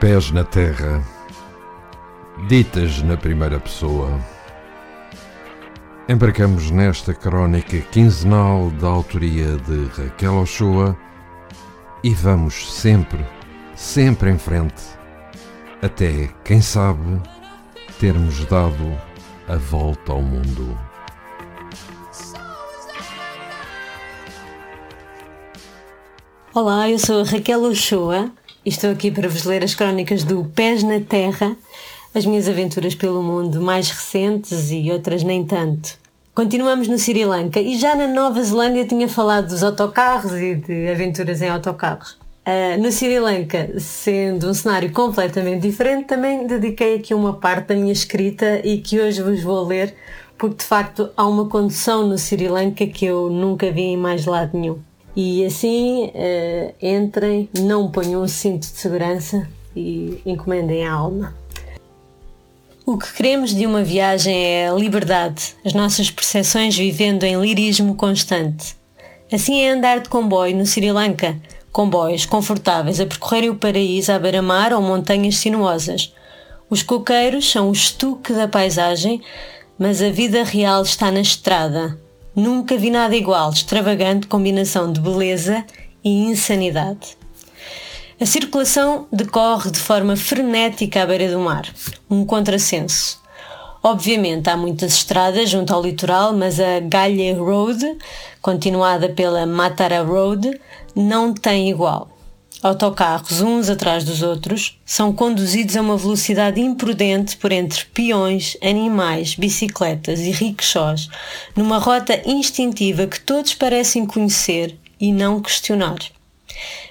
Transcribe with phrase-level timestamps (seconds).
[0.00, 1.02] Pés na terra,
[2.46, 4.16] ditas na primeira pessoa.
[6.08, 10.96] Embarcamos nesta crónica quinzenal da autoria de Raquel Ochoa
[12.04, 13.26] e vamos sempre,
[13.74, 14.84] sempre em frente,
[15.82, 17.20] até, quem sabe,
[17.98, 18.96] termos dado
[19.48, 20.78] a volta ao mundo.
[26.54, 28.30] Olá, eu sou a Raquel Ochoa
[28.64, 31.56] e estou aqui para vos ler as crónicas do Pés na Terra,
[32.14, 35.98] as minhas aventuras pelo mundo mais recentes e outras nem tanto.
[36.34, 40.88] Continuamos no Sri Lanka e já na Nova Zelândia tinha falado dos autocarros e de
[40.88, 42.12] aventuras em autocarros.
[42.46, 47.74] Uh, no Sri Lanka, sendo um cenário completamente diferente, também dediquei aqui uma parte da
[47.74, 49.94] minha escrita e que hoje vos vou ler,
[50.38, 54.24] porque de facto há uma condução no Sri Lanka que eu nunca vi em mais
[54.24, 54.78] lado nenhum.
[55.16, 61.34] E assim uh, entrem, não ponham o cinto de segurança e encomendem a alma.
[62.86, 67.94] O que queremos de uma viagem é a liberdade, as nossas percepções vivendo em lirismo
[67.94, 68.76] constante.
[69.30, 71.36] Assim é andar de comboio no Sri Lanka,
[71.70, 76.14] comboios confortáveis a percorrerem o paraíso à beira-mar ou montanhas sinuosas.
[76.70, 79.20] Os coqueiros são o estuque da paisagem,
[79.78, 81.98] mas a vida real está na estrada,
[82.34, 85.64] Nunca vi nada igual, extravagante combinação de beleza
[86.04, 87.16] e insanidade.
[88.20, 91.72] A circulação decorre de forma frenética à beira do mar,
[92.10, 93.20] um contrassenso.
[93.82, 97.96] Obviamente há muitas estradas junto ao litoral, mas a Galha Road,
[98.42, 100.50] continuada pela Matara Road,
[100.94, 102.17] não tem igual.
[102.60, 109.36] Autocarros, uns atrás dos outros, são conduzidos a uma velocidade imprudente por entre peões, animais,
[109.36, 111.08] bicicletas e rickshaws,
[111.54, 115.98] numa rota instintiva que todos parecem conhecer e não questionar.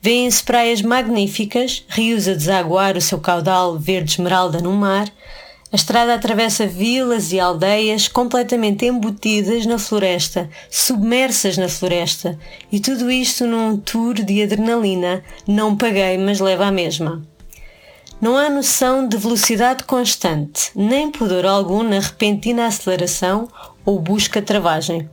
[0.00, 5.08] Vêem-se praias magníficas, rios a desaguar o seu caudal verde esmeralda no mar,
[5.72, 12.38] a estrada atravessa vilas e aldeias completamente embutidas na floresta, submersas na floresta,
[12.70, 17.22] e tudo isto num tour de adrenalina, não paguei, mas leva a mesma.
[18.20, 23.48] Não há noção de velocidade constante, nem pudor algum na repentina aceleração
[23.82, 25.08] ou busca travagem.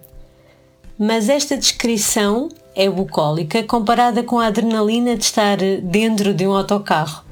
[0.98, 7.24] Mas esta descrição é bucólica comparada com a adrenalina de estar dentro de um autocarro.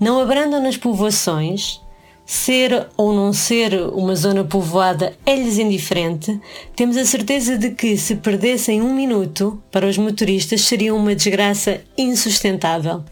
[0.00, 1.80] Não abrandam nas povoações,
[2.24, 6.40] ser ou não ser uma zona povoada é-lhes indiferente,
[6.74, 11.80] temos a certeza de que se perdessem um minuto, para os motoristas seria uma desgraça
[11.96, 13.04] insustentável.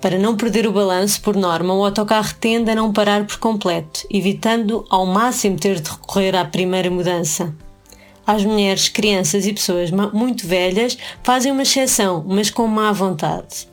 [0.00, 4.06] Para não perder o balanço, por norma, o autocarro tende a não parar por completo,
[4.10, 7.52] evitando ao máximo ter de recorrer à primeira mudança.
[8.24, 13.66] As mulheres, crianças e pessoas muito velhas fazem uma exceção, mas com má vontade.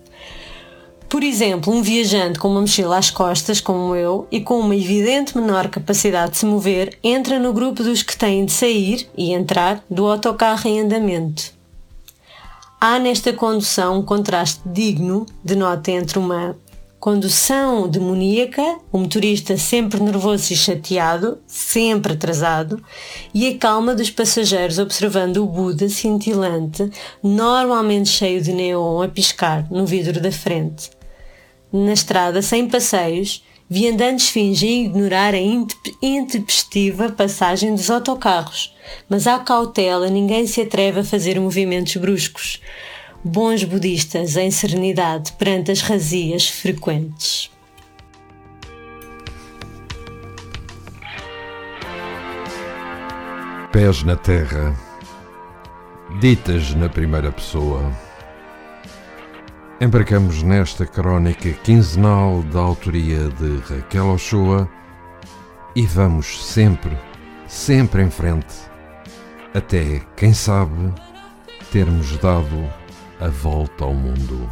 [1.16, 5.38] Por exemplo, um viajante com uma mochila às costas, como eu, e com uma evidente
[5.38, 9.82] menor capacidade de se mover, entra no grupo dos que têm de sair e entrar
[9.90, 11.54] do autocarro em andamento.
[12.82, 16.54] Há nesta condução um contraste digno de nota entre uma
[17.00, 22.84] condução demoníaca, o motorista sempre nervoso e chateado, sempre atrasado,
[23.34, 26.92] e a calma dos passageiros observando o Buda cintilante,
[27.24, 30.95] normalmente cheio de neon a piscar no vidro da frente.
[31.78, 35.40] Na estrada, sem passeios, viandantes fingem ignorar a
[36.02, 38.74] intempestiva passagem dos autocarros,
[39.10, 42.62] mas há cautela, ninguém se atreve a fazer movimentos bruscos.
[43.22, 47.52] Bons budistas em serenidade perante as razias frequentes.
[53.74, 54.74] Pés na terra,
[56.22, 57.92] ditas na primeira pessoa.
[59.82, 64.70] Embarcamos nesta crónica quinzenal da autoria de Raquel Ochoa
[65.76, 66.98] e vamos sempre,
[67.46, 68.56] sempre em frente,
[69.54, 70.94] até, quem sabe,
[71.74, 72.72] termos dado
[73.20, 74.50] a volta ao mundo.